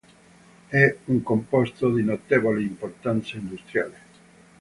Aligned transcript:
È 0.67 0.97
un 1.05 1.21
composto 1.21 1.93
di 1.93 2.01
notevole 2.01 2.63
importanza 2.63 3.37
industriale. 3.37 3.99